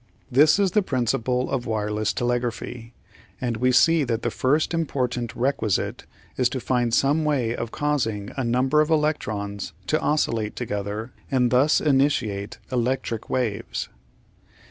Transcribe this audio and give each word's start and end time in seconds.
This 0.31 0.57
is 0.57 0.71
the 0.71 0.81
principle 0.81 1.51
of 1.51 1.67
wireless 1.67 2.11
telegraphy, 2.11 2.95
and 3.39 3.57
we 3.57 3.71
see 3.71 4.03
that 4.03 4.23
the 4.23 4.31
first 4.31 4.73
important 4.73 5.35
requisite 5.35 6.07
is 6.37 6.49
to 6.49 6.59
find 6.59 6.91
some 6.91 7.23
way 7.23 7.55
of 7.55 7.69
causing 7.69 8.31
a 8.35 8.43
number 8.43 8.81
of 8.81 8.89
electrons 8.89 9.73
to 9.85 9.99
oscillate 10.01 10.55
together, 10.55 11.11
and 11.29 11.51
thus 11.51 11.79
initiate 11.79 12.57
electric 12.71 13.29
waves. 13.29 13.89